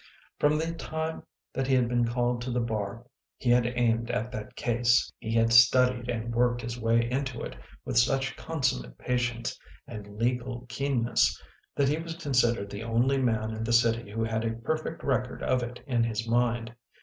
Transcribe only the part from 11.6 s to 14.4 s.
that he was considered the only man in the city who